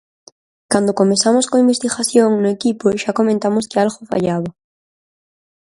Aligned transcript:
Cando 0.71 0.97
comezamos 1.01 1.45
coa 1.49 1.63
investigación 1.65 2.29
no 2.41 2.49
equipo 2.57 2.85
xa 3.01 3.11
comentamos 3.19 3.67
que 3.69 3.77
algo 3.83 4.07
fallaba. 4.11 4.49